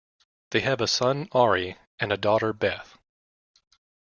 [0.49, 2.97] They have a son, Ari, and a daughter, Beth.